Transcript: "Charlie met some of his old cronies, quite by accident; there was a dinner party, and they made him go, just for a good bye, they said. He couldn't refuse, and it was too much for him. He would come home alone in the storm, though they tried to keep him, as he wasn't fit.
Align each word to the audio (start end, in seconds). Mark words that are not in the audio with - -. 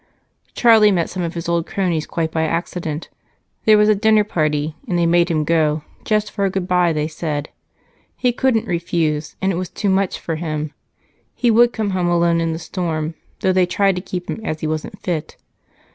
"Charlie 0.55 0.89
met 0.89 1.11
some 1.11 1.21
of 1.21 1.35
his 1.35 1.47
old 1.47 1.67
cronies, 1.67 2.07
quite 2.07 2.31
by 2.31 2.41
accident; 2.41 3.07
there 3.65 3.77
was 3.77 3.87
a 3.87 3.93
dinner 3.93 4.23
party, 4.23 4.75
and 4.87 4.97
they 4.97 5.05
made 5.05 5.29
him 5.29 5.43
go, 5.43 5.83
just 6.05 6.31
for 6.31 6.43
a 6.43 6.49
good 6.49 6.67
bye, 6.67 6.91
they 6.91 7.07
said. 7.07 7.49
He 8.17 8.31
couldn't 8.31 8.65
refuse, 8.65 9.35
and 9.43 9.51
it 9.51 9.57
was 9.57 9.69
too 9.69 9.89
much 9.89 10.19
for 10.19 10.37
him. 10.37 10.73
He 11.35 11.51
would 11.51 11.71
come 11.71 11.91
home 11.91 12.07
alone 12.07 12.41
in 12.41 12.51
the 12.51 12.57
storm, 12.57 13.13
though 13.41 13.53
they 13.53 13.67
tried 13.67 13.95
to 13.95 14.01
keep 14.01 14.27
him, 14.27 14.41
as 14.43 14.61
he 14.61 14.65
wasn't 14.65 14.99
fit. 15.03 15.37